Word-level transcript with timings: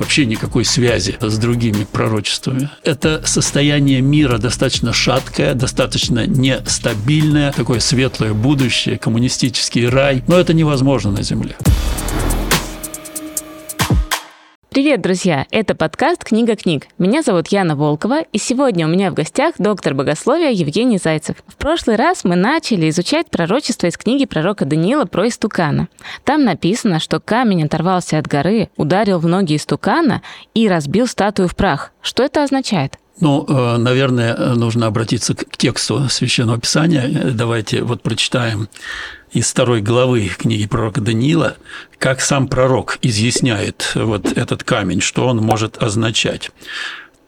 вообще 0.00 0.26
никакой 0.26 0.64
связи 0.64 1.16
с 1.20 1.38
другими 1.38 1.84
пророчествами. 1.84 2.70
Это 2.82 3.22
состояние 3.24 4.00
мира 4.00 4.38
достаточно 4.38 4.92
шаткое, 4.92 5.54
достаточно 5.54 6.26
нестабильное, 6.26 7.52
такое 7.52 7.78
светлое 7.80 8.32
будущее, 8.32 8.98
коммунистический 8.98 9.86
рай, 9.86 10.24
но 10.26 10.40
это 10.40 10.54
невозможно 10.54 11.12
на 11.12 11.22
Земле. 11.22 11.56
Привет, 14.70 15.00
друзья! 15.00 15.46
Это 15.50 15.74
подкаст 15.74 16.22
«Книга 16.22 16.54
книг». 16.54 16.86
Меня 16.96 17.22
зовут 17.22 17.48
Яна 17.48 17.74
Волкова, 17.74 18.20
и 18.20 18.38
сегодня 18.38 18.86
у 18.86 18.88
меня 18.88 19.10
в 19.10 19.14
гостях 19.14 19.56
доктор 19.58 19.94
богословия 19.94 20.50
Евгений 20.50 20.98
Зайцев. 20.98 21.38
В 21.48 21.56
прошлый 21.56 21.96
раз 21.96 22.22
мы 22.22 22.36
начали 22.36 22.88
изучать 22.88 23.28
пророчество 23.30 23.88
из 23.88 23.96
книги 23.96 24.26
пророка 24.26 24.64
Даниила 24.64 25.06
про 25.06 25.26
истукана. 25.26 25.88
Там 26.22 26.44
написано, 26.44 27.00
что 27.00 27.18
камень 27.18 27.64
оторвался 27.64 28.16
от 28.16 28.28
горы, 28.28 28.68
ударил 28.76 29.18
в 29.18 29.26
ноги 29.26 29.56
истукана 29.56 30.22
и 30.54 30.68
разбил 30.68 31.08
статую 31.08 31.48
в 31.48 31.56
прах. 31.56 31.90
Что 32.00 32.22
это 32.22 32.44
означает? 32.44 32.99
Ну, 33.18 33.44
э, 33.46 33.76
наверное, 33.76 34.54
нужно 34.54 34.86
обратиться 34.86 35.34
к 35.34 35.56
тексту 35.56 36.08
Священного 36.08 36.58
Писания. 36.58 37.30
Давайте 37.32 37.82
вот 37.82 38.02
прочитаем 38.02 38.68
из 39.32 39.48
второй 39.50 39.80
главы 39.80 40.28
книги 40.28 40.66
пророка 40.66 41.00
Даниила, 41.00 41.56
как 41.98 42.20
сам 42.20 42.48
пророк 42.48 42.98
изъясняет 43.02 43.92
вот 43.94 44.36
этот 44.36 44.64
камень, 44.64 45.00
что 45.00 45.26
он 45.26 45.38
может 45.38 45.82
означать. 45.82 46.50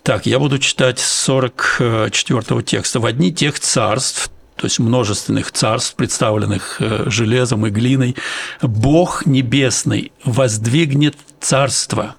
Так, 0.02 0.26
я 0.26 0.40
буду 0.40 0.58
читать 0.58 0.98
44 0.98 2.62
текста. 2.62 2.98
«В 2.98 3.06
одни 3.06 3.32
тех 3.32 3.58
царств, 3.60 4.30
то 4.56 4.66
есть 4.66 4.80
множественных 4.80 5.52
царств, 5.52 5.94
представленных 5.94 6.76
э, 6.80 7.04
железом 7.06 7.66
и 7.66 7.70
глиной, 7.70 8.16
Бог 8.60 9.26
Небесный 9.26 10.10
воздвигнет 10.24 11.14
царство, 11.40 12.16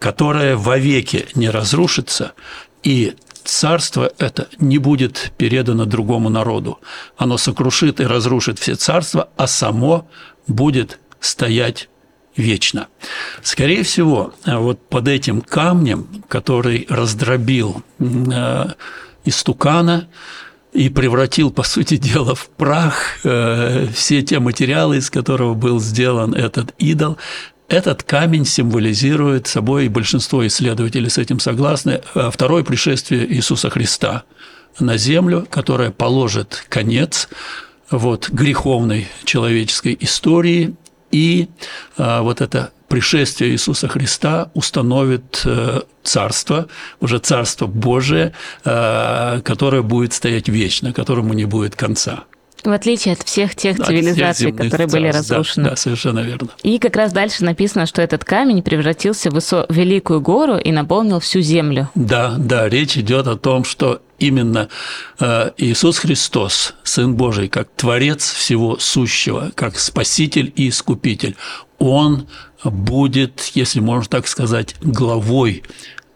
которое 0.00 0.56
вовеки 0.56 1.28
не 1.36 1.50
разрушится, 1.50 2.32
и 2.82 3.14
царство 3.44 4.10
это 4.18 4.48
не 4.58 4.78
будет 4.78 5.32
передано 5.36 5.84
другому 5.84 6.28
народу. 6.28 6.78
Оно 7.16 7.38
сокрушит 7.38 8.00
и 8.00 8.06
разрушит 8.06 8.58
все 8.58 8.74
царства, 8.74 9.28
а 9.36 9.46
само 9.46 10.08
будет 10.46 10.98
стоять 11.20 11.88
вечно. 12.36 12.88
Скорее 13.42 13.82
всего, 13.82 14.34
вот 14.46 14.88
под 14.88 15.08
этим 15.08 15.40
камнем, 15.40 16.06
который 16.28 16.86
раздробил 16.88 17.82
э, 17.98 18.66
истукана, 19.24 20.08
и 20.72 20.88
превратил, 20.88 21.50
по 21.50 21.64
сути 21.64 21.96
дела, 21.96 22.34
в 22.34 22.48
прах 22.48 23.18
э, 23.24 23.88
все 23.92 24.22
те 24.22 24.38
материалы, 24.38 24.98
из 24.98 25.10
которого 25.10 25.54
был 25.54 25.80
сделан 25.80 26.32
этот 26.32 26.74
идол, 26.78 27.16
этот 27.70 28.02
камень 28.02 28.44
символизирует 28.44 29.46
собой, 29.46 29.86
и 29.86 29.88
большинство 29.88 30.44
исследователей 30.46 31.08
с 31.08 31.18
этим 31.18 31.38
согласны, 31.38 32.02
э, 32.14 32.30
второе 32.32 32.64
пришествие 32.64 33.32
Иисуса 33.32 33.70
Христа 33.70 34.24
на 34.80 34.96
землю, 34.96 35.46
которое 35.48 35.92
положит 35.92 36.66
конец 36.68 37.28
вот, 37.90 38.28
греховной 38.28 39.08
человеческой 39.24 39.96
истории, 40.00 40.74
и 41.12 41.48
а, 41.96 42.22
вот 42.22 42.40
это 42.40 42.70
пришествие 42.86 43.50
Иисуса 43.50 43.88
Христа 43.88 44.50
установит 44.54 45.42
э, 45.44 45.82
царство, 46.02 46.68
уже 47.00 47.18
царство 47.18 47.66
Божие, 47.66 48.32
которое 48.62 49.82
будет 49.82 50.12
стоять 50.12 50.48
вечно, 50.48 50.92
которому 50.92 51.34
не 51.34 51.44
будет 51.44 51.76
конца. 51.76 52.24
В 52.64 52.70
отличие 52.70 53.14
от 53.14 53.22
всех 53.22 53.54
тех 53.54 53.78
да, 53.78 53.84
цивилизаций, 53.84 54.52
которые 54.52 54.70
царств, 54.70 54.92
были 54.94 55.08
разрушены. 55.08 55.64
Да, 55.64 55.70
да, 55.70 55.76
совершенно 55.76 56.20
верно. 56.20 56.48
И 56.62 56.78
как 56.78 56.96
раз 56.96 57.12
дальше 57.12 57.44
написано, 57.44 57.86
что 57.86 58.02
этот 58.02 58.24
камень 58.24 58.62
превратился 58.62 59.30
в 59.30 59.34
высо... 59.34 59.66
великую 59.68 60.20
гору 60.20 60.56
и 60.56 60.70
наполнил 60.72 61.20
всю 61.20 61.40
землю. 61.40 61.88
Да, 61.94 62.34
да, 62.38 62.68
речь 62.68 62.96
идет 62.96 63.26
о 63.26 63.36
том, 63.36 63.64
что 63.64 64.02
именно 64.18 64.68
э, 65.18 65.50
Иисус 65.56 65.98
Христос, 65.98 66.74
Сын 66.82 67.14
Божий, 67.14 67.48
как 67.48 67.68
Творец 67.76 68.30
всего 68.32 68.78
сущего, 68.78 69.50
как 69.54 69.78
Спаситель 69.78 70.52
и 70.54 70.68
Искупитель, 70.68 71.36
Он 71.78 72.28
будет, 72.62 73.52
если 73.54 73.80
можно 73.80 74.10
так 74.10 74.28
сказать, 74.28 74.76
главой 74.82 75.62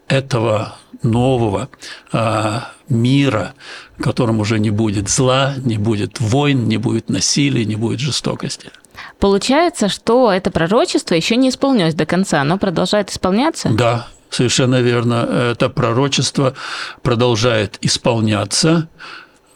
этого 0.07 0.77
нового 1.01 1.69
а, 2.11 2.71
мира, 2.89 3.53
в 3.97 4.03
котором 4.03 4.39
уже 4.39 4.59
не 4.59 4.69
будет 4.69 5.09
зла, 5.09 5.55
не 5.57 5.77
будет 5.77 6.19
войн, 6.19 6.67
не 6.67 6.77
будет 6.77 7.09
насилия, 7.09 7.65
не 7.65 7.75
будет 7.75 7.99
жестокости. 7.99 8.71
Получается, 9.19 9.89
что 9.89 10.31
это 10.31 10.51
пророчество 10.51 11.15
еще 11.15 11.35
не 11.35 11.49
исполнилось 11.49 11.95
до 11.95 12.05
конца, 12.05 12.41
оно 12.41 12.57
продолжает 12.57 13.11
исполняться? 13.11 13.69
Да, 13.69 14.07
совершенно 14.29 14.81
верно. 14.81 15.27
Это 15.51 15.69
пророчество 15.69 16.53
продолжает 17.01 17.77
исполняться. 17.81 18.87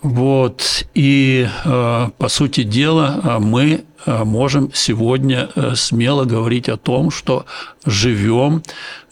Вот. 0.01 0.85
И, 0.95 1.47
э, 1.65 2.09
по 2.17 2.29
сути 2.29 2.63
дела, 2.63 3.19
э, 3.21 3.39
мы 3.39 3.83
э, 4.05 4.23
можем 4.23 4.71
сегодня 4.73 5.49
смело 5.75 6.23
говорить 6.23 6.69
о 6.69 6.77
том, 6.77 7.11
что 7.11 7.45
живем 7.85 8.63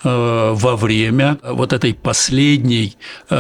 во 0.04 0.76
время 0.76 1.40
вот 1.44 1.74
этой 1.74 1.96
последней 1.96 2.96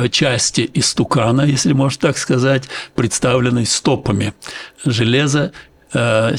части 0.09 0.69
истукана, 0.74 1.41
если 1.41 1.72
можно 1.72 2.00
так 2.02 2.18
сказать, 2.18 2.63
представленной 2.96 3.68
стопами 3.68 4.34
железа 4.84 5.52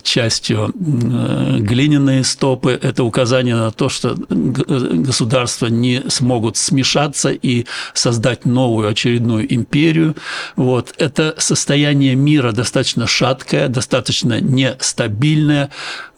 частью 0.02 0.74
э, 0.74 1.56
глиняные 1.60 2.24
стопы. 2.24 2.78
Это 2.80 3.04
указание 3.04 3.54
на 3.56 3.70
то, 3.70 3.88
что 3.88 4.14
государства 4.28 5.66
не 5.66 6.02
смогут 6.08 6.56
смешаться 6.56 7.30
и 7.30 7.66
создать 7.94 8.44
новую 8.44 8.88
очередную 8.88 9.52
империю. 9.52 10.16
Вот. 10.56 10.94
Это 10.98 11.34
состояние 11.38 12.14
мира 12.14 12.52
достаточно 12.52 13.06
шаткое, 13.06 13.68
достаточно 13.68 14.40
нестабильное. 14.40 15.70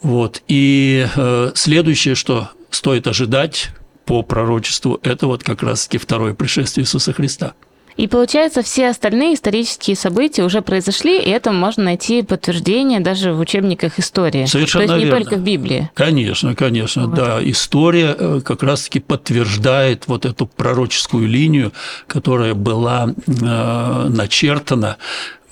Вот. 0.02 0.42
И 0.48 1.06
э, 1.14 1.52
следующее, 1.54 2.14
что 2.14 2.50
стоит 2.70 3.06
ожидать 3.06 3.70
по 4.04 4.22
пророчеству, 4.22 4.98
это 5.02 5.26
вот 5.26 5.44
как 5.44 5.62
раз-таки 5.62 5.98
второе 5.98 6.34
пришествие 6.34 6.82
Иисуса 6.84 7.12
Христа. 7.12 7.54
И 7.96 8.06
получается, 8.06 8.62
все 8.62 8.88
остальные 8.88 9.34
исторические 9.34 9.96
события 9.96 10.42
уже 10.42 10.62
произошли, 10.62 11.20
и 11.20 11.28
этому 11.28 11.58
можно 11.58 11.84
найти 11.84 12.22
подтверждение 12.22 13.00
даже 13.00 13.32
в 13.32 13.40
учебниках 13.40 13.98
истории. 13.98 14.46
Совершенно 14.46 14.86
То 14.86 14.92
есть 14.94 15.04
не 15.04 15.10
верно. 15.10 15.24
только 15.24 15.36
в 15.36 15.42
Библии. 15.44 15.90
Конечно, 15.94 16.54
конечно, 16.54 17.06
вот. 17.06 17.14
да. 17.14 17.38
История 17.42 18.14
э, 18.18 18.40
как 18.44 18.62
раз-таки 18.62 19.00
подтверждает 19.00 20.06
вот 20.06 20.24
эту 20.24 20.46
пророческую 20.46 21.28
линию, 21.28 21.72
которая 22.06 22.54
была 22.54 23.14
э, 23.26 24.08
начертана 24.08 24.96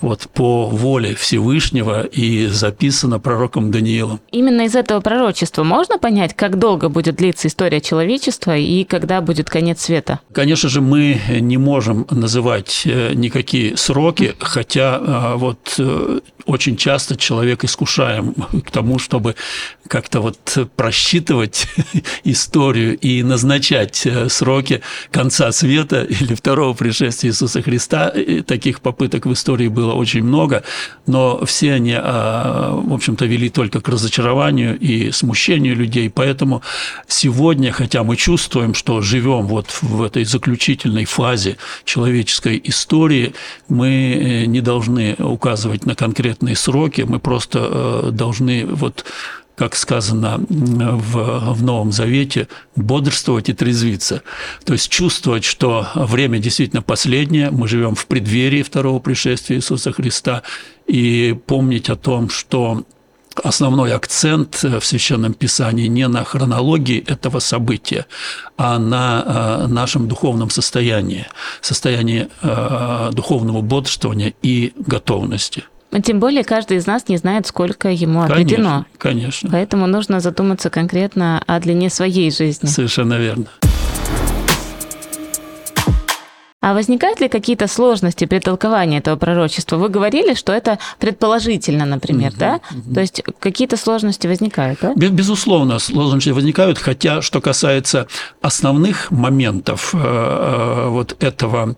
вот 0.01 0.29
по 0.33 0.67
воле 0.67 1.15
Всевышнего 1.15 2.03
и 2.03 2.47
записано 2.47 3.19
пророком 3.19 3.71
Даниилом. 3.71 4.19
Именно 4.31 4.61
из 4.63 4.75
этого 4.75 5.01
пророчества 5.01 5.63
можно 5.63 5.97
понять, 5.97 6.35
как 6.35 6.57
долго 6.57 6.89
будет 6.89 7.15
длиться 7.15 7.47
история 7.47 7.81
человечества 7.81 8.55
и 8.57 8.83
когда 8.83 9.21
будет 9.21 9.49
конец 9.49 9.81
света? 9.81 10.19
Конечно 10.33 10.69
же, 10.69 10.81
мы 10.81 11.19
не 11.39 11.57
можем 11.57 12.07
называть 12.09 12.83
э, 12.85 13.13
никакие 13.13 13.77
сроки, 13.77 14.35
хотя 14.39 14.99
э, 14.99 15.35
вот 15.35 15.75
э, 15.77 16.19
очень 16.49 16.77
часто 16.77 17.15
человек 17.15 17.63
искушаем 17.63 18.33
к 18.65 18.71
тому, 18.71 18.99
чтобы 18.99 19.35
как-то 19.87 20.21
вот 20.21 20.57
просчитывать 20.75 21.67
историю 22.23 22.97
и 22.97 23.23
назначать 23.23 24.07
сроки 24.27 24.81
конца 25.11 25.51
света 25.51 26.03
или 26.09 26.33
второго 26.33 26.73
пришествия 26.73 27.31
Иисуса 27.31 27.61
Христа. 27.61 28.09
И 28.09 28.41
таких 28.41 28.81
попыток 28.81 29.25
в 29.25 29.33
истории 29.33 29.67
было 29.67 29.93
очень 29.93 30.23
много, 30.23 30.63
но 31.05 31.45
все 31.45 31.73
они, 31.73 31.95
а, 31.95 32.73
в 32.73 32.93
общем-то, 32.93 33.25
вели 33.25 33.49
только 33.49 33.81
к 33.81 33.89
разочарованию 33.89 34.77
и 34.77 35.11
смущению 35.11 35.75
людей. 35.75 36.09
Поэтому 36.09 36.61
сегодня, 37.07 37.71
хотя 37.71 38.03
мы 38.03 38.15
чувствуем, 38.15 38.73
что 38.73 39.01
живем 39.01 39.47
вот 39.47 39.67
в 39.81 40.01
этой 40.01 40.25
заключительной 40.25 41.05
фазе 41.05 41.57
человеческой 41.85 42.61
истории, 42.63 43.33
мы 43.67 43.89
э, 43.89 44.45
не 44.45 44.61
должны 44.61 45.15
указывать 45.19 45.85
на 45.85 45.95
конкретные 45.95 46.38
сроки, 46.55 47.01
мы 47.01 47.19
просто 47.19 47.59
э, 47.59 48.11
должны 48.11 48.65
вот 48.65 49.05
как 49.55 49.75
сказано 49.75 50.39
в, 50.47 51.53
в 51.53 51.63
Новом 51.63 51.91
Завете, 51.91 52.47
бодрствовать 52.77 53.49
и 53.49 53.53
трезвиться. 53.53 54.21
То 54.63 54.71
есть 54.71 54.89
чувствовать, 54.89 55.43
что 55.43 55.85
время 55.95 56.39
действительно 56.39 56.81
последнее, 56.81 57.51
мы 57.51 57.67
живем 57.67 57.93
в 57.93 58.05
преддверии 58.05 58.63
второго 58.63 58.99
пришествия 58.99 59.57
Иисуса 59.57 59.91
Христа, 59.91 60.43
и 60.87 61.37
помнить 61.45 61.89
о 61.89 61.97
том, 61.97 62.29
что 62.29 62.83
основной 63.43 63.93
акцент 63.93 64.63
в 64.63 64.81
Священном 64.81 65.33
Писании 65.33 65.87
не 65.87 66.07
на 66.07 66.23
хронологии 66.23 67.03
этого 67.05 67.39
события, 67.39 68.05
а 68.57 68.79
на 68.79 69.23
э, 69.25 69.67
нашем 69.67 70.07
духовном 70.07 70.49
состоянии, 70.49 71.27
состоянии 71.61 72.29
э, 72.41 73.09
духовного 73.11 73.61
бодрствования 73.61 74.33
и 74.41 74.73
готовности. 74.77 75.63
Тем 76.03 76.19
более 76.19 76.43
каждый 76.43 76.77
из 76.77 76.85
нас 76.85 77.07
не 77.07 77.17
знает, 77.17 77.47
сколько 77.47 77.89
ему 77.89 78.21
отведено. 78.21 78.85
Конечно, 78.97 79.19
конечно. 79.19 79.49
Поэтому 79.51 79.87
нужно 79.87 80.19
задуматься 80.19 80.69
конкретно 80.69 81.41
о 81.47 81.59
длине 81.59 81.89
своей 81.89 82.31
жизни. 82.31 82.67
Совершенно 82.67 83.15
верно. 83.15 83.47
А 86.61 86.73
возникают 86.73 87.21
ли 87.21 87.29
какие-то 87.29 87.67
сложности 87.67 88.25
при 88.25 88.39
толковании 88.39 88.99
этого 88.99 89.15
пророчества? 89.15 89.77
Вы 89.77 89.87
говорили, 89.87 90.33
что 90.33 90.51
это 90.51 90.77
предположительно, 90.99 91.85
например, 91.85 92.31
угу, 92.31 92.39
да? 92.39 92.59
Угу. 92.69 92.93
То 92.93 92.99
есть 92.99 93.23
какие-то 93.39 93.77
сложности 93.77 94.27
возникают, 94.27 94.79
да? 94.81 94.93
Безусловно, 94.93 95.79
сложности 95.79 96.29
возникают, 96.29 96.77
хотя 96.77 97.21
что 97.21 97.39
касается 97.39 98.07
основных 98.41 99.09
моментов 99.09 99.95
э, 99.95 99.97
э, 99.97 100.89
вот 100.89 101.15
этого 101.23 101.75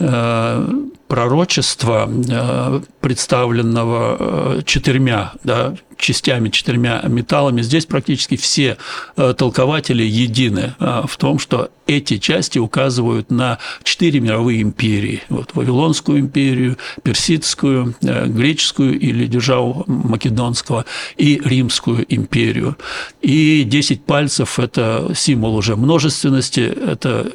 э, 0.00 0.68
пророчества, 1.08 2.10
представленного 3.00 4.62
четырьмя 4.64 5.32
да, 5.44 5.74
частями, 5.96 6.50
четырьмя 6.50 7.02
металлами, 7.06 7.62
здесь 7.62 7.86
практически 7.86 8.36
все 8.36 8.76
э, 9.16 9.34
толкователи 9.36 10.02
едины 10.02 10.74
э, 10.78 11.02
в 11.06 11.16
том, 11.16 11.38
что 11.38 11.70
эти 11.86 12.18
части 12.18 12.58
указывают 12.58 13.30
на 13.30 13.58
четыре 13.82 14.20
мировые 14.20 14.60
империи. 14.62 15.22
Вот 15.28 15.54
Вавилонскую 15.54 16.18
империю, 16.18 16.76
Персидскую, 17.02 17.94
э, 18.02 18.26
Греческую 18.26 18.98
или 18.98 19.26
державу 19.26 19.84
Македонского 19.86 20.84
и 21.16 21.40
Римскую 21.42 22.04
империю. 22.14 22.76
И 23.22 23.64
десять 23.64 24.04
пальцев– 24.04 24.58
это 24.60 25.12
символ 25.14 25.56
уже 25.56 25.76
множественности, 25.76 26.60
это 26.60 27.30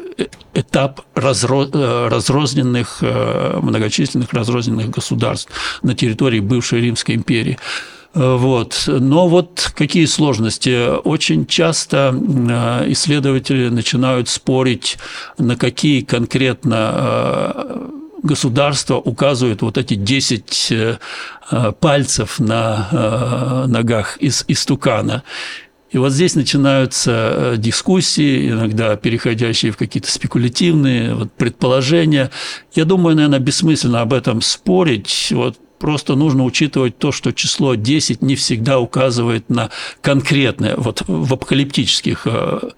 этап 0.54 1.02
разрозненных, 1.16 2.98
многочисленных 3.62 4.34
разрозненных 4.34 4.90
государств 4.90 5.52
на 5.82 5.96
территории 5.96 6.40
бывшей 6.40 6.82
Римской 6.82 7.16
империи. 7.16 7.58
Вот. 8.14 8.84
Но 8.88 9.28
вот 9.28 9.72
какие 9.76 10.06
сложности? 10.06 11.00
Очень 11.04 11.46
часто 11.46 12.14
э, 12.14 12.92
исследователи 12.92 13.70
начинают 13.70 14.28
спорить, 14.28 14.98
на 15.38 15.56
какие 15.56 16.02
конкретно 16.02 16.94
э, 16.94 17.90
государства 18.22 18.96
указывают 18.96 19.62
вот 19.62 19.78
эти 19.78 19.94
10 19.94 20.68
э, 20.72 20.98
пальцев 21.80 22.40
на 22.40 23.66
ногах 23.68 24.18
из 24.18 24.44
истукана. 24.48 25.24
И 25.92 25.98
вот 25.98 26.14
здесь 26.14 26.36
начинаются 26.36 27.56
дискуссии, 27.58 28.50
иногда 28.50 28.96
переходящие 28.96 29.72
в 29.72 29.78
какие-то 29.78 30.12
спекулятивные 30.12 31.16
вот, 31.16 31.32
предположения. 31.34 32.32
Я 32.74 32.86
думаю, 32.86 33.16
наверное, 33.16 33.40
бессмысленно 33.40 34.02
об 34.02 34.14
этом 34.14 34.42
спорить. 34.42 35.28
Вот 35.32 35.58
Просто 35.82 36.14
нужно 36.14 36.44
учитывать 36.44 37.00
то, 37.00 37.12
что 37.12 37.32
число 37.32 37.74
10 37.74 38.22
не 38.22 38.36
всегда 38.36 38.80
указывает 38.80 39.50
на 39.50 39.72
конкретное, 40.02 40.76
вот 40.78 41.02
в 41.08 41.34
апокалиптических 41.34 42.28
э, 42.28 42.30
э, 42.30 42.70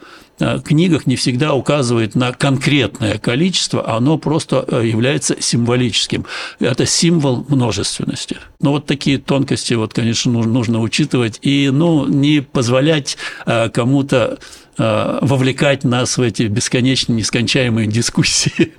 книгах 0.64 1.06
не 1.06 1.16
всегда 1.16 1.54
указывает 1.54 2.16
на 2.16 2.32
конкретное 2.32 3.18
количество, 3.18 3.96
оно 3.96 4.18
просто 4.18 4.66
э, 4.68 4.86
является 4.86 5.42
символическим. 5.42 6.26
Это 6.60 6.86
символ 6.86 7.46
множественности. 7.48 8.38
Но 8.60 8.72
вот 8.72 8.86
такие 8.86 9.18
тонкости, 9.18 9.74
вот, 9.74 9.94
конечно, 9.94 10.32
нужно, 10.32 10.80
учитывать 10.80 11.40
и 11.42 11.70
ну, 11.72 12.08
не 12.08 12.42
позволять 12.42 13.18
кому-то 13.46 14.40
вовлекать 14.78 15.84
нас 15.84 16.18
в 16.18 16.22
эти 16.22 16.44
бесконечные, 16.44 17.18
нескончаемые 17.18 17.88
дискуссии. 17.88 18.74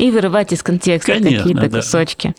И 0.00 0.10
вырывать 0.10 0.52
из 0.52 0.62
контекста 0.62 1.12
какие-то 1.12 1.68
да. 1.68 1.78
кусочки. 1.78 2.34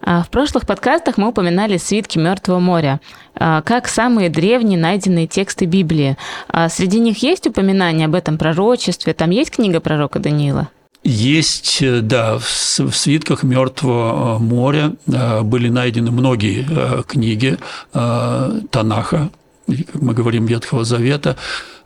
А 0.00 0.22
в 0.22 0.30
прошлых 0.30 0.66
подкастах 0.66 1.18
мы 1.18 1.28
упоминали 1.28 1.76
свитки 1.76 2.16
Мертвого 2.18 2.60
моря, 2.60 3.00
а, 3.34 3.60
как 3.62 3.88
самые 3.88 4.28
древние 4.28 4.78
найденные 4.78 5.26
тексты 5.26 5.64
Библии. 5.64 6.16
А 6.48 6.68
среди 6.68 7.00
них 7.00 7.22
есть 7.22 7.46
упоминание 7.46 8.06
об 8.06 8.14
этом 8.14 8.38
пророчестве? 8.38 9.14
Там 9.14 9.30
есть 9.30 9.50
книга 9.50 9.80
пророка 9.80 10.20
Даниила? 10.20 10.68
Есть, 11.02 11.82
э, 11.82 12.00
да, 12.00 12.38
в 12.38 12.94
свитках 12.94 13.42
Мертвого 13.42 14.36
э, 14.36 14.38
моря 14.38 14.92
э, 15.06 15.42
были 15.42 15.68
найдены 15.68 16.12
многие 16.12 16.64
книги 17.02 17.58
Танаха, 17.92 19.30
как 19.66 20.02
мы 20.02 20.14
говорим, 20.14 20.46
Ветхого 20.46 20.84
Завета, 20.84 21.36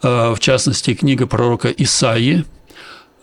в 0.02 0.36
частности, 0.40 0.94
книга 0.94 1.26
пророка 1.26 1.68
Исаии, 1.68 2.44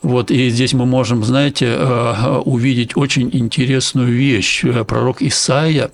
вот, 0.04 0.32
и 0.32 0.50
здесь 0.50 0.74
мы 0.74 0.86
можем, 0.86 1.24
знаете, 1.24 1.66
э, 1.66 2.42
увидеть 2.44 2.98
очень 2.98 3.30
интересную 3.32 4.12
вещь. 4.12 4.64
Пророк 4.86 5.22
Исаия 5.22 5.92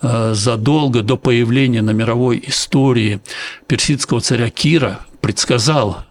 э, 0.00 0.32
задолго 0.34 1.02
до 1.02 1.18
появления 1.18 1.82
на 1.82 1.90
мировой 1.90 2.42
истории 2.46 3.20
персидского 3.66 4.22
царя 4.22 4.48
Кира 4.48 5.00
предсказал 5.20 6.04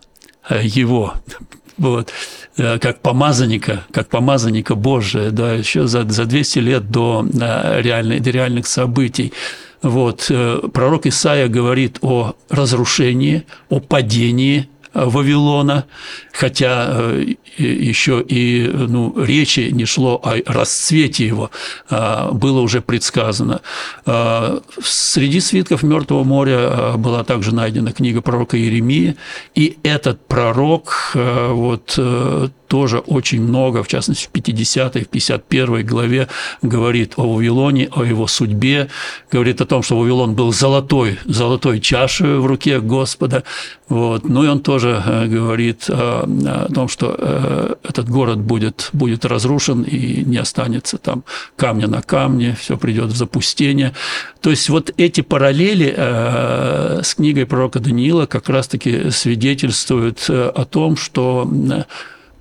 э, 0.48 0.62
его 0.64 1.16
вот, 1.80 2.14
как 2.56 3.00
помазанника, 3.00 3.84
как 3.92 4.10
помазанника 4.10 4.76
Божия, 4.76 5.32
да, 5.32 5.54
еще 5.54 5.88
за, 5.88 6.08
за 6.08 6.26
200 6.26 6.60
лет 6.60 6.92
до, 6.92 7.26
реальной, 7.32 8.20
до 8.20 8.30
реальных 8.30 8.68
событий. 8.68 9.34
Вот, 9.82 10.30
пророк 10.74 11.06
Исаия 11.08 11.48
говорит 11.48 12.00
о 12.02 12.36
разрушении, 12.50 13.46
о 13.70 13.80
падении 13.80 14.68
Вавилона, 14.94 15.86
хотя 16.32 16.88
э, 16.90 17.36
еще 17.58 18.22
и 18.22 18.68
ну, 18.68 19.14
речи 19.24 19.70
не 19.72 19.86
шло 19.86 20.20
о 20.24 20.38
расцвете 20.46 21.28
его, 21.28 21.52
а, 21.90 22.32
было 22.32 22.62
уже 22.62 22.82
предсказано. 22.82 23.62
А, 24.06 24.62
среди 24.82 25.40
свитков 25.40 25.84
Мертвого 25.84 26.24
моря 26.24 26.58
а, 26.60 26.98
была 26.98 27.24
также 27.24 27.54
найдена 27.54 27.92
книга 27.92 28.22
пророка 28.22 28.58
Иеремии, 28.58 29.16
и 29.56 29.78
этот 29.84 30.26
пророк 30.28 31.12
вот, 31.14 31.96
э, 31.98 32.50
тоже 32.70 33.00
очень 33.00 33.42
много, 33.42 33.84
в 33.84 33.88
частности, 33.88 34.28
в 34.28 34.30
50 34.30 34.96
в 34.96 35.06
51 35.06 35.86
главе 35.86 36.28
говорит 36.62 37.14
о 37.18 37.34
Вавилоне, 37.34 37.90
о 37.92 38.04
его 38.04 38.28
судьбе, 38.28 38.90
говорит 39.32 39.60
о 39.60 39.66
том, 39.66 39.82
что 39.82 39.98
Вавилон 40.00 40.36
был 40.36 40.54
золотой, 40.54 41.18
золотой 41.26 41.82
чашей 41.82 42.38
в 42.38 42.46
руке 42.46 42.80
Господа. 42.80 43.44
Вот. 43.90 44.30
Ну 44.30 44.44
и 44.44 44.48
он 44.48 44.62
тоже 44.62 45.02
э, 45.04 45.26
говорит 45.26 45.90
о, 45.90 46.26
о 46.68 46.72
том, 46.72 46.88
что 46.88 47.16
э, 47.18 47.76
этот 47.84 48.08
город 48.08 48.38
будет, 48.38 48.90
будет 48.94 49.26
разрушен 49.26 49.82
и 49.82 50.24
не 50.24 50.38
останется 50.38 51.00
там 51.00 51.24
камня 51.56 51.88
на 51.88 52.04
камне, 52.04 52.56
все 52.60 52.78
придет 52.78 53.10
в 53.10 53.16
запустение. 53.16 53.96
То 54.42 54.52
есть 54.52 54.70
вот 54.70 54.94
эти 54.98 55.22
параллели 55.22 55.92
э, 55.98 57.02
с 57.04 57.16
книгой 57.16 57.48
пророка 57.48 57.80
Даниила 57.80 58.28
как 58.28 58.48
раз-таки 58.48 59.10
свидетельствуют 59.10 60.30
о 60.30 60.66
том, 60.66 60.98
что 60.98 61.50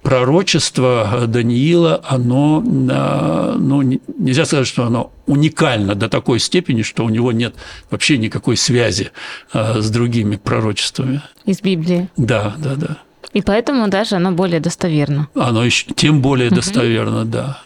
пророчество 0.02 1.24
Даниила, 1.26 2.00
оно, 2.06 2.62
а, 2.90 3.56
ну, 3.58 3.82
нельзя 3.82 4.44
сказать, 4.44 4.66
что 4.66 4.84
оно 4.84 5.12
уникально 5.26 5.94
до 5.94 6.08
такой 6.08 6.38
степени, 6.38 6.82
что 6.82 7.04
у 7.04 7.08
него 7.08 7.32
нет 7.32 7.54
вообще 7.90 8.18
никакой 8.18 8.56
связи 8.56 9.10
а, 9.52 9.80
с 9.80 9.90
другими 9.90 10.36
пророчествами. 10.36 11.22
Из 11.44 11.60
Библии. 11.60 12.08
Да, 12.16 12.54
да, 12.58 12.74
да. 12.76 12.96
И 13.32 13.42
поэтому 13.42 13.88
даже 13.88 14.16
оно 14.16 14.32
более 14.32 14.60
достоверно. 14.60 15.28
Оно 15.34 15.64
еще 15.64 15.86
тем 15.94 16.22
более 16.22 16.50
достоверно, 16.50 17.22
угу. 17.22 17.30
да. 17.30 17.58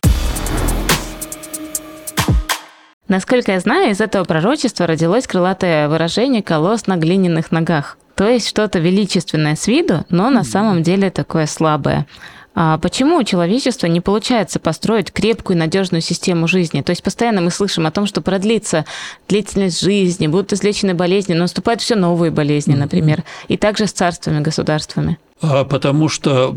Насколько 3.09 3.53
я 3.53 3.61
знаю, 3.61 3.91
из 3.91 4.01
этого 4.01 4.25
пророчества 4.25 4.87
родилось 4.87 5.27
крылатое 5.27 5.89
выражение 5.89 6.43
«колосс 6.43 6.87
на 6.87 6.97
глиняных 6.97 7.53
ногах». 7.53 7.99
То 8.15 8.29
есть 8.29 8.49
что-то 8.49 8.79
величественное 8.79 9.57
с 9.57 9.67
виду, 9.67 10.05
но 10.11 10.31
на 10.31 10.45
самом 10.45 10.83
деле 10.83 11.11
такое 11.11 11.47
слабое. 11.47 12.07
А 12.55 12.77
почему 12.79 13.17
у 13.17 13.25
человечества 13.25 13.87
не 13.87 14.03
получается 14.03 14.61
построить 14.61 15.11
крепкую 15.11 15.57
и 15.57 15.61
надежную 15.61 16.03
систему 16.03 16.47
жизни? 16.47 16.83
То 16.83 16.91
есть 16.91 17.03
постоянно 17.03 17.41
мы 17.41 17.51
слышим 17.51 17.87
о 17.87 17.91
том, 17.91 18.07
что 18.07 18.21
продлится 18.21 18.85
длительность 19.27 19.81
жизни, 19.81 20.27
будут 20.27 20.53
излечены 20.53 20.93
болезни, 20.93 21.33
но 21.33 21.41
наступают 21.41 21.81
все 21.81 21.97
новые 21.97 22.31
болезни, 22.31 22.75
например, 22.75 23.25
и 23.49 23.57
также 23.57 23.87
с 23.87 23.93
царствами, 23.93 24.41
государствами. 24.41 25.19
А 25.43 25.65
потому 25.65 26.09
что 26.09 26.57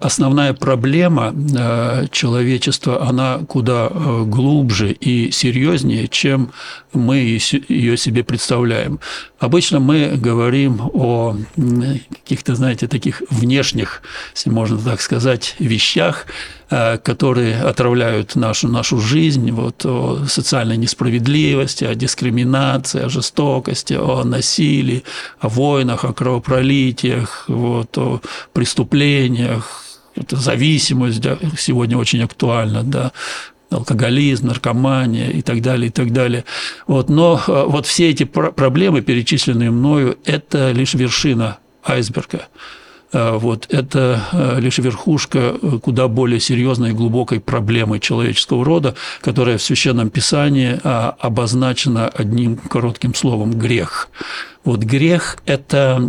основная 0.00 0.54
проблема 0.54 1.34
э, 1.34 2.06
человечества, 2.12 3.04
она 3.04 3.40
куда 3.48 3.88
э, 3.90 4.22
глубже 4.24 4.92
и 4.92 5.32
серьезнее, 5.32 6.06
чем 6.06 6.52
мы 6.92 7.16
ее 7.16 7.96
себе 7.96 8.22
представляем. 8.22 9.00
Обычно 9.40 9.80
мы 9.80 10.12
говорим 10.16 10.80
о 10.94 11.36
каких-то, 11.56 12.54
знаете, 12.54 12.86
таких 12.86 13.22
внешних, 13.30 14.02
если 14.34 14.50
можно 14.50 14.78
так 14.78 15.00
сказать, 15.00 15.56
вещах, 15.58 16.26
которые 16.70 17.56
отравляют 17.56 18.36
нашу, 18.36 18.68
нашу 18.68 19.00
жизнь, 19.00 19.50
вот, 19.50 19.84
о 19.84 20.24
социальной 20.28 20.76
несправедливости, 20.76 21.84
о 21.84 21.96
дискриминации, 21.96 23.02
о 23.02 23.08
жестокости, 23.08 23.94
о 23.94 24.22
насилии, 24.22 25.02
о 25.40 25.48
войнах, 25.48 26.04
о 26.04 26.12
кровопролитиях, 26.12 27.44
вот, 27.48 27.98
о 27.98 28.20
преступлениях, 28.52 29.82
это 30.14 30.36
зависимость 30.36 31.20
да, 31.20 31.38
сегодня 31.58 31.96
очень 31.96 32.22
актуальна, 32.22 32.82
да, 32.84 33.12
алкоголизм, 33.70 34.48
наркомания 34.48 35.30
и 35.30 35.42
так 35.42 35.62
далее, 35.62 35.88
и 35.88 35.92
так 35.92 36.12
далее. 36.12 36.44
Вот, 36.86 37.08
но 37.08 37.40
вот 37.46 37.86
все 37.86 38.10
эти 38.10 38.24
проблемы, 38.24 39.00
перечисленные 39.00 39.70
мною, 39.70 40.18
это 40.24 40.72
лишь 40.72 40.94
вершина 40.94 41.58
айсберга. 41.84 42.48
Э, 43.12 43.36
вот, 43.36 43.66
это 43.70 44.24
э, 44.32 44.60
лишь 44.60 44.78
верхушка 44.78 45.56
э, 45.60 45.78
куда 45.82 46.08
более 46.08 46.40
серьезной 46.40 46.90
и 46.90 46.94
глубокой 46.94 47.40
проблемы 47.40 47.98
человеческого 47.98 48.64
рода, 48.64 48.94
которая 49.20 49.58
в 49.58 49.62
Священном 49.62 50.10
Писании 50.10 50.78
а, 50.84 51.16
обозначена 51.18 52.08
одним 52.08 52.56
коротким 52.56 53.14
словом 53.14 53.52
«грех». 53.52 54.08
Вот 54.64 54.80
грех– 54.80 55.38
это 55.46 56.02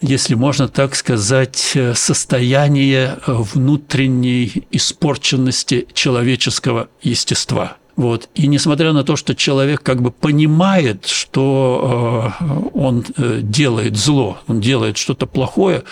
если 0.00 0.34
можно 0.34 0.68
так 0.68 0.94
сказать, 0.94 1.76
состояние 1.94 3.18
внутренней 3.26 4.64
испорченности 4.70 5.88
человеческого 5.92 6.88
естества– 7.02 7.78
вот. 7.98 8.28
И 8.36 8.46
несмотря 8.46 8.92
на 8.92 9.02
то, 9.02 9.16
что 9.16 9.34
человек 9.34 9.82
как 9.82 10.02
бы 10.02 10.12
понимает, 10.12 11.06
что 11.06 12.32
э, 12.40 12.44
он 12.72 13.04
э, 13.16 13.40
делает 13.42 13.96
зло, 13.96 14.38
он 14.46 14.60
делает 14.60 14.96
что-то 14.96 15.26
плохое, 15.26 15.82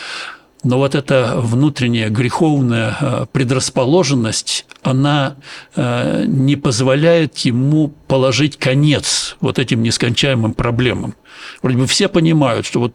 но 0.63 0.79
вот 0.79 0.95
эта 0.95 1.33
внутренняя 1.35 2.09
греховная 2.09 2.97
э, 3.01 3.27
предрасположенность, 3.33 4.67
она 4.83 5.35
не 5.77 6.55
позволяет 6.55 7.39
ему 7.39 7.89
положить 8.07 8.57
конец 8.57 9.37
вот 9.41 9.59
этим 9.59 9.83
нескончаемым 9.83 10.55
проблемам. 10.55 11.17
Вроде 11.61 11.79
бы 11.79 11.87
все 11.89 12.07
понимают, 12.07 12.67
что 12.67 12.79
вот 12.79 12.95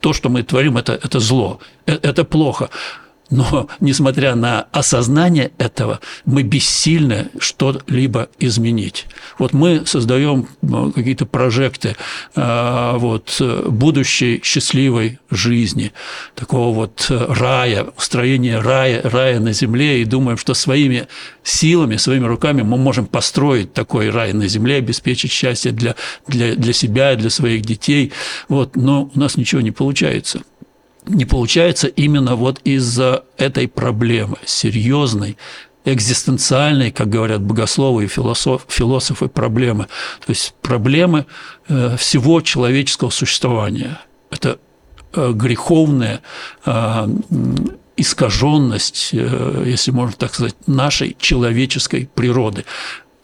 то, 0.00 0.14
что 0.14 0.30
мы 0.30 0.42
творим, 0.42 0.78
это, 0.78 0.94
это 0.94 1.20
зло, 1.20 1.60
это 1.84 2.24
плохо. 2.24 2.70
Но, 3.28 3.68
несмотря 3.80 4.36
на 4.36 4.66
осознание 4.70 5.50
этого, 5.58 6.00
мы 6.24 6.42
бессильны 6.42 7.28
что-либо 7.38 8.28
изменить. 8.38 9.06
Вот 9.38 9.52
мы 9.52 9.84
создаем 9.84 10.48
какие-то 10.94 11.26
прожекты 11.26 11.96
а, 12.36 12.96
вот, 12.98 13.40
будущей 13.66 14.40
счастливой 14.44 15.18
жизни, 15.30 15.92
такого 16.36 16.72
вот 16.74 17.06
рая, 17.10 17.86
устроения 17.96 18.60
рая, 18.60 19.00
рая 19.02 19.40
на 19.40 19.52
земле, 19.52 20.02
и 20.02 20.04
думаем, 20.04 20.38
что 20.38 20.54
своими 20.54 21.08
силами, 21.42 21.96
своими 21.96 22.26
руками 22.26 22.62
мы 22.62 22.76
можем 22.76 23.06
построить 23.06 23.72
такой 23.72 24.10
рай 24.10 24.32
на 24.34 24.46
земле, 24.46 24.76
обеспечить 24.76 25.32
счастье 25.32 25.72
для, 25.72 25.96
для, 26.28 26.54
для 26.54 26.72
себя 26.72 27.16
для 27.16 27.30
своих 27.30 27.62
детей. 27.62 28.12
Вот, 28.48 28.76
но 28.76 29.10
у 29.12 29.18
нас 29.18 29.36
ничего 29.36 29.60
не 29.60 29.72
получается 29.72 30.42
не 31.06 31.24
получается 31.24 31.86
именно 31.86 32.36
вот 32.36 32.60
из-за 32.64 33.24
этой 33.36 33.68
проблемы, 33.68 34.36
серьезной, 34.44 35.36
экзистенциальной, 35.84 36.90
как 36.90 37.08
говорят 37.08 37.40
богословы 37.42 38.04
и 38.04 38.08
философ, 38.08 38.66
философы, 38.68 39.28
проблемы. 39.28 39.84
То 40.24 40.30
есть 40.30 40.54
проблемы 40.60 41.26
э, 41.68 41.96
всего 41.96 42.40
человеческого 42.40 43.10
существования. 43.10 44.00
Это 44.30 44.58
э, 45.12 45.32
греховная 45.32 46.22
э, 46.64 47.08
искаженность, 47.96 49.12
если 49.12 49.90
можно 49.90 50.14
так 50.18 50.34
сказать, 50.34 50.54
нашей 50.66 51.16
человеческой 51.18 52.10
природы, 52.14 52.66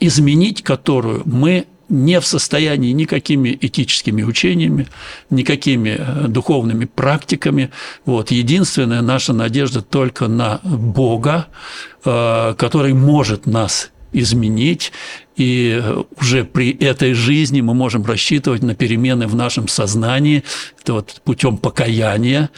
изменить 0.01 0.62
которую 0.62 1.23
мы 1.27 1.67
не 1.92 2.20
в 2.20 2.26
состоянии 2.26 2.90
никакими 2.92 3.56
этическими 3.61 4.22
учениями, 4.22 4.88
никакими 5.30 5.96
э, 5.99 6.26
духовными 6.26 6.87
практиками. 6.87 7.70
Вот. 8.06 8.30
Единственная 8.30 9.02
наша 9.02 9.34
надежда 9.34 9.82
только 9.82 10.26
на 10.26 10.61
Бога, 10.64 11.46
э, 12.04 12.54
который 12.56 12.94
может 12.94 13.46
нас 13.46 13.90
изменить, 14.14 14.92
и 15.37 15.82
уже 16.20 16.44
при 16.44 16.72
этой 16.72 17.14
жизни 17.14 17.61
мы 17.61 17.75
можем 17.75 18.04
рассчитывать 18.04 18.62
на 18.62 18.75
перемены 18.75 19.26
в 19.26 19.34
нашем 19.34 19.68
сознании, 19.68 20.44
это 20.80 20.94
вот 20.94 21.20
путем 21.25 21.56
покаяния. 21.56 22.50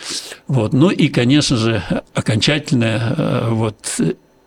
Вот. 0.48 0.72
Ну 0.72 0.90
и, 0.90 1.08
конечно 1.08 1.56
же, 1.56 1.82
окончательное 2.14 3.14
э, 3.16 3.48
вот, 3.50 4.00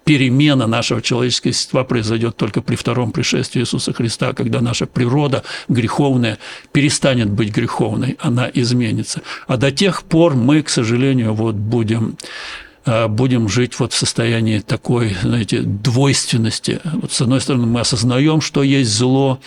перемена 0.08 0.68
нашего 0.68 1.02
человеческого 1.02 1.50
естества 1.50 1.84
произойдет 1.84 2.38
только 2.38 2.62
при 2.62 2.76
втором 2.76 3.12
пришествии 3.12 3.60
Иисуса 3.60 3.92
Христа, 3.92 4.32
когда 4.32 4.62
наша 4.62 4.86
природа 4.86 5.44
греховная 5.68 6.38
перестанет 6.72 7.30
быть 7.30 7.54
греховной, 7.54 8.16
она 8.20 8.50
изменится. 8.54 9.22
А 9.48 9.58
до 9.58 9.70
тех 9.70 10.04
пор 10.04 10.34
мы, 10.36 10.64
к 10.64 10.70
сожалению, 10.70 11.34
вот 11.34 11.56
будем 11.56 12.18
будем 13.10 13.50
жить 13.50 13.78
вот 13.80 13.94
в 13.94 13.98
состоянии 13.98 14.60
такой, 14.60 15.16
знаете, 15.22 15.62
двойственности. 15.62 16.80
Вот 16.84 17.12
с 17.12 17.22
одной 17.22 17.42
стороны, 17.42 17.66
мы 17.68 17.82
осознаем, 17.82 18.42
что 18.42 18.64
есть 18.64 18.92
зло, 18.92 19.40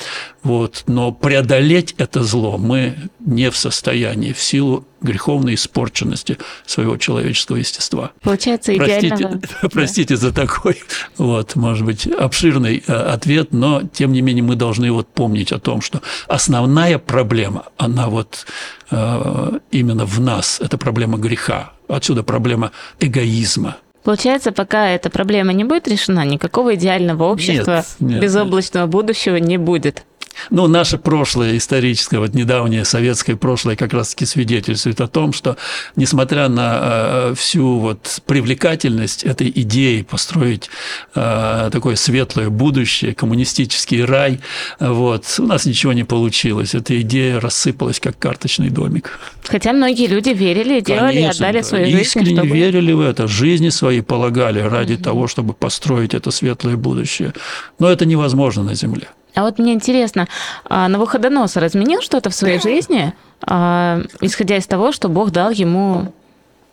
вот, 0.43 0.85
но 0.87 1.13
преодолеть 1.13 1.95
это 1.99 2.23
зло 2.23 2.59
мы 2.59 2.97
не 3.21 3.51
в 3.51 3.57
состоянии 3.57 4.33
в 4.33 4.41
силу 4.41 4.87
греховной 5.01 5.55
испорченности 5.55 6.39
своего 6.67 6.97
человеческого 6.97 7.57
естества. 7.57 8.13
Получается, 8.23 8.75
идеального... 8.75 9.39
Простите, 9.39 9.69
простите 9.73 10.17
за 10.17 10.33
такой, 10.33 10.83
вот, 11.17 11.57
может 11.57 11.85
быть, 11.85 12.07
обширный 12.07 12.83
э, 12.87 12.93
ответ, 12.93 13.53
но, 13.53 13.83
тем 13.93 14.13
не 14.13 14.21
менее, 14.21 14.43
мы 14.43 14.57
должны 14.57 14.91
вот 14.93 15.09
помнить 15.09 15.53
о 15.53 15.59
том, 15.59 15.81
что 15.81 16.03
основная 16.29 16.99
проблема, 16.99 17.65
она 17.77 18.09
вот 18.09 18.47
э, 18.91 19.59
именно 19.71 20.05
в 20.05 20.21
нас, 20.21 20.61
это 20.61 20.77
проблема 20.77 21.19
греха, 21.19 21.73
отсюда 21.95 22.23
проблема 22.23 22.73
эгоизма, 23.01 23.77
Получается, 24.03 24.51
пока 24.51 24.89
эта 24.89 25.11
проблема 25.11 25.53
не 25.53 25.65
будет 25.65 25.87
решена, 25.87 26.25
никакого 26.25 26.75
идеального 26.75 27.25
общества, 27.25 27.85
нет, 28.01 28.13
нет, 28.13 28.23
безоблачного 28.23 28.85
нет. 28.87 28.93
будущего 28.93 29.37
не 29.37 29.59
будет. 29.59 30.05
Ну, 30.51 30.67
наше 30.67 30.99
прошлое 30.99 31.57
историческое, 31.57 32.19
вот 32.19 32.35
недавнее 32.35 32.85
советское 32.85 33.37
прошлое 33.37 33.77
как 33.77 33.93
раз-таки 33.93 34.25
свидетельствует 34.25 35.01
о 35.01 35.09
том, 35.09 35.33
что, 35.33 35.57
несмотря 35.97 36.49
на 36.49 36.81
э, 36.83 37.35
всю 37.37 37.79
вот 37.79 38.21
привлекательность 38.27 39.23
этой 39.25 39.51
идеи 39.51 40.03
построить 40.03 40.71
э, 41.15 41.71
такое 41.73 41.97
светлое 41.97 42.49
будущее, 42.49 43.15
коммунистический 43.15 44.05
рай, 44.05 44.41
вот, 44.79 45.25
у 45.39 45.47
нас 45.47 45.67
ничего 45.67 45.93
не 45.93 46.05
получилось. 46.05 46.75
Эта 46.75 47.01
идея 47.01 47.41
рассыпалась, 47.41 48.01
как 48.01 48.19
карточный 48.19 48.71
домик. 48.71 49.19
Хотя 49.45 49.73
многие 49.73 50.07
люди 50.07 50.31
верили, 50.31 50.81
делали, 50.81 51.15
Конечно, 51.15 51.47
отдали 51.47 51.63
свою 51.63 51.87
жизнь. 51.87 52.01
Искренне 52.01 52.37
чтобы... 52.37 52.57
верили 52.57 52.93
в 52.93 53.01
это, 53.01 53.29
жизни 53.29 53.69
свои 53.69 54.01
полагали 54.01 54.61
ради 54.61 54.95
угу. 54.95 55.03
того, 55.03 55.29
чтобы 55.29 55.55
построить 55.55 56.15
это 56.15 56.31
светлое 56.31 56.77
будущее. 56.77 57.33
Но 57.79 57.91
это 57.91 58.07
невозможно 58.07 58.63
на 58.63 58.75
Земле. 58.75 59.09
А 59.35 59.43
вот 59.43 59.59
мне 59.59 59.73
интересно, 59.73 60.29
а 60.65 60.89
Навуходоносор 60.89 61.67
изменил 61.67 62.01
что-то 62.01 62.31
в 62.31 62.35
своей 62.35 62.61
жизни, 62.61 63.15
а, 63.43 64.03
исходя 64.21 64.57
из 64.57 64.67
того, 64.67 64.93
что 64.93 65.09
Бог 65.09 65.31
дал 65.31 65.51
ему 65.51 66.13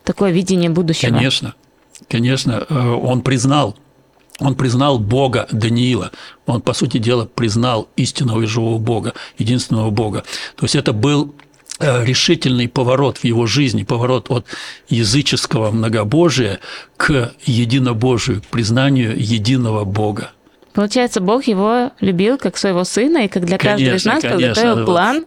такое 0.04 0.30
видение 0.30 0.70
будущего? 0.70 1.10
Конечно, 1.10 1.54
конечно. 2.08 2.64
Э, 2.68 2.74
он 2.74 3.20
признал, 3.20 3.76
он 4.40 4.54
признал 4.54 4.98
Бога 4.98 5.46
Даниила. 5.50 6.12
Он, 6.46 6.60
по 6.60 6.72
сути 6.72 6.98
дела, 6.98 7.26
признал 7.26 7.88
истинного 7.96 8.42
и 8.42 8.46
живого 8.46 8.78
Бога, 8.78 9.12
единственного 9.36 9.90
Бога. 9.90 10.24
То 10.56 10.64
есть 10.64 10.76
это 10.76 10.92
был 10.92 11.34
э, 11.78 12.04
решительный 12.04 12.68
поворот 12.68 13.18
в 13.18 13.24
его 13.24 13.46
жизни, 13.46 13.82
поворот 13.82 14.30
от 14.30 14.46
языческого 14.88 15.70
многобожия 15.70 16.60
к 16.96 17.32
единобожию, 17.44 18.40
к 18.40 18.46
признанию 18.46 19.14
единого 19.18 19.84
Бога. 19.84 20.32
Получается, 20.78 21.20
Бог 21.20 21.42
его 21.48 21.90
любил 21.98 22.38
как 22.38 22.56
своего 22.56 22.84
сына, 22.84 23.24
и 23.24 23.28
как 23.28 23.44
для 23.44 23.58
каждого 23.58 23.96
из 23.96 24.04
нас 24.04 24.22
подготовил 24.22 24.84
план 24.84 25.26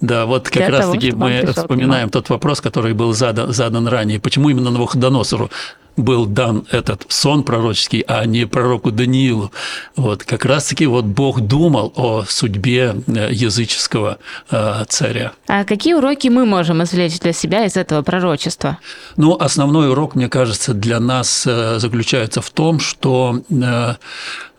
да, 0.00 0.26
вот 0.26 0.48
как 0.48 0.68
раз-таки 0.68 1.12
мы 1.12 1.44
вспоминаем 1.46 2.08
тот 2.10 2.28
вопрос, 2.28 2.60
который 2.60 2.92
был 2.92 3.12
задан, 3.12 3.52
задан 3.52 3.86
ранее. 3.86 4.18
Почему 4.18 4.50
именно 4.50 4.70
Навуходоносору 4.70 5.48
был 5.96 6.26
дан 6.26 6.66
этот 6.70 7.04
сон 7.08 7.44
пророческий, 7.44 8.00
а 8.08 8.24
не 8.24 8.46
пророку 8.46 8.90
Даниилу. 8.90 9.52
Вот 9.96 10.24
как 10.24 10.44
раз-таки 10.44 10.86
вот 10.86 11.04
Бог 11.04 11.40
думал 11.40 11.92
о 11.96 12.24
судьбе 12.26 12.96
э, 13.06 13.28
языческого 13.30 14.18
э, 14.50 14.84
царя. 14.88 15.32
А 15.48 15.64
какие 15.64 15.94
уроки 15.94 16.28
мы 16.28 16.46
можем 16.46 16.82
извлечь 16.82 17.18
для 17.20 17.32
себя 17.32 17.66
из 17.66 17.76
этого 17.76 18.02
пророчества? 18.02 18.78
Ну, 19.16 19.36
основной 19.38 19.90
урок, 19.90 20.14
мне 20.14 20.28
кажется, 20.28 20.72
для 20.72 20.98
нас 20.98 21.46
э, 21.46 21.78
заключается 21.78 22.40
в 22.40 22.50
том, 22.50 22.80
что 22.80 23.42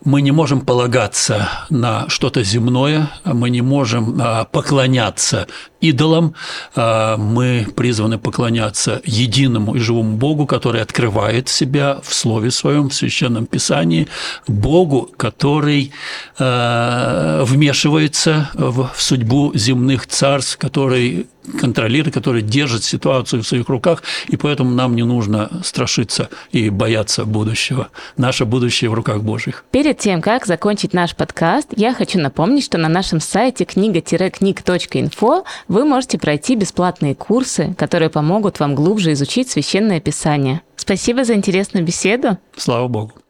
мы 0.04 0.22
не 0.22 0.32
можем 0.32 0.60
полагаться 0.60 1.48
на 1.70 2.08
что-то 2.08 2.42
земное, 2.42 3.10
мы 3.24 3.50
не 3.50 3.62
можем 3.62 4.20
поклоняться 4.52 5.46
идолам, 5.80 6.34
мы 6.76 7.66
призваны 7.76 8.18
поклоняться 8.18 9.00
единому 9.04 9.74
и 9.74 9.78
живому 9.78 10.16
Богу, 10.16 10.46
который 10.46 10.82
открывает 10.82 11.48
себя 11.48 12.00
в 12.02 12.14
Слове 12.14 12.50
Своем, 12.50 12.88
в 12.88 12.94
Священном 12.94 13.46
Писании, 13.46 14.08
Богу, 14.46 15.10
который 15.16 15.92
э, 16.38 17.44
вмешивается 17.44 18.50
в 18.54 18.90
судьбу 18.96 19.52
земных 19.54 20.06
царств, 20.06 20.58
который 20.58 21.26
контролеры, 21.60 22.10
которые 22.10 22.42
держат 22.42 22.84
ситуацию 22.84 23.42
в 23.42 23.46
своих 23.46 23.68
руках, 23.68 24.02
и 24.28 24.36
поэтому 24.36 24.70
нам 24.70 24.96
не 24.96 25.04
нужно 25.04 25.50
страшиться 25.62 26.28
и 26.52 26.70
бояться 26.70 27.24
будущего. 27.24 27.88
Наше 28.16 28.44
будущее 28.44 28.90
в 28.90 28.94
руках 28.94 29.22
Божьих. 29.22 29.64
Перед 29.70 29.98
тем, 29.98 30.20
как 30.22 30.46
закончить 30.46 30.94
наш 30.94 31.14
подкаст, 31.14 31.68
я 31.76 31.94
хочу 31.94 32.18
напомнить, 32.18 32.64
что 32.64 32.78
на 32.78 32.88
нашем 32.88 33.20
сайте 33.20 33.64
книга-книг.инфо 33.64 35.44
вы 35.68 35.84
можете 35.84 36.18
пройти 36.18 36.54
бесплатные 36.56 37.14
курсы, 37.14 37.74
которые 37.78 38.10
помогут 38.10 38.60
вам 38.60 38.74
глубже 38.74 39.12
изучить 39.12 39.50
Священное 39.50 40.00
Писание. 40.00 40.62
Спасибо 40.76 41.24
за 41.24 41.34
интересную 41.34 41.84
беседу. 41.84 42.38
Слава 42.56 42.88
Богу. 42.88 43.23